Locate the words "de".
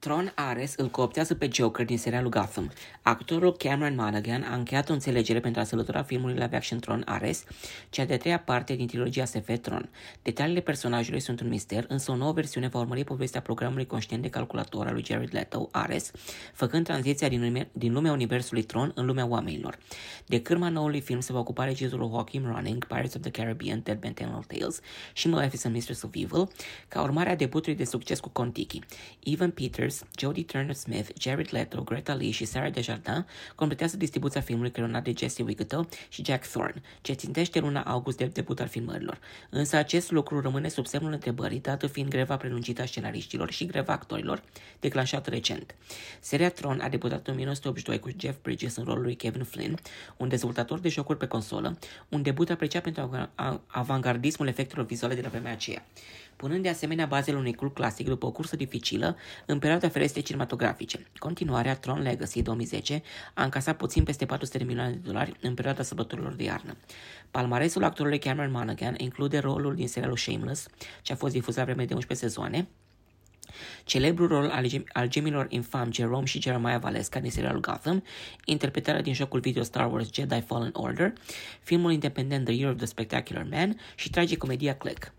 14.22-14.28, 20.26-20.42, 27.76-27.84, 35.04-35.12, 38.16-38.24, 50.78-50.88, 55.14-55.20, 56.62-56.68, 64.58-64.64, 64.90-65.00, 66.32-66.42, 71.84-71.94